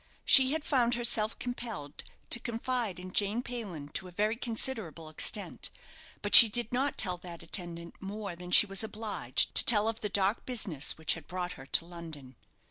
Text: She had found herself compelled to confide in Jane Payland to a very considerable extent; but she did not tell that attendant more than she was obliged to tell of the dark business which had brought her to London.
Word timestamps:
She 0.25 0.51
had 0.53 0.63
found 0.65 0.95
herself 0.95 1.37
compelled 1.37 2.03
to 2.31 2.39
confide 2.39 2.99
in 2.99 3.13
Jane 3.13 3.43
Payland 3.43 3.93
to 3.93 4.07
a 4.07 4.11
very 4.11 4.35
considerable 4.35 5.09
extent; 5.09 5.69
but 6.23 6.33
she 6.33 6.49
did 6.49 6.71
not 6.71 6.97
tell 6.97 7.17
that 7.17 7.43
attendant 7.43 8.01
more 8.01 8.35
than 8.35 8.49
she 8.49 8.65
was 8.65 8.83
obliged 8.83 9.53
to 9.53 9.63
tell 9.63 9.87
of 9.87 9.99
the 9.99 10.09
dark 10.09 10.43
business 10.47 10.97
which 10.97 11.13
had 11.13 11.27
brought 11.27 11.51
her 11.53 11.67
to 11.67 11.85
London. 11.85 12.35